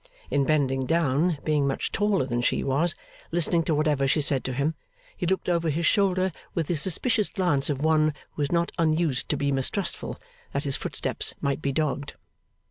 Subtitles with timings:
[0.31, 2.95] In bending down (being much taller than she was),
[3.31, 4.73] listening to whatever she said to him,
[5.15, 9.29] he looked over his shoulder with the suspicious glance of one who was not unused
[9.29, 10.19] to be mistrustful
[10.53, 12.15] that his footsteps might be dogged.